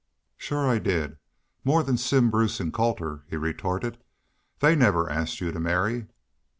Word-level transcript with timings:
"Shore 0.35 0.67
I 0.67 0.79
did 0.79 1.17
more 1.63 1.83
than 1.83 1.95
Simm 1.95 2.31
Bruce 2.31 2.59
an' 2.59 2.71
Colter," 2.71 3.21
he 3.29 3.35
retorted. 3.37 3.99
"They 4.57 4.75
never 4.75 5.07
asked 5.07 5.39
you 5.39 5.51
to 5.51 5.59
marry." 5.59 6.07